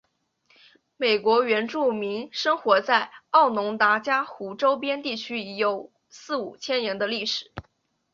[0.97, 7.51] 美国原住民生活在奥农达伽湖周边地区已有四五千年的历史。